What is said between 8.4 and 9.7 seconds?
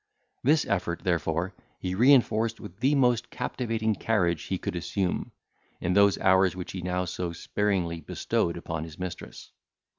upon his mistress.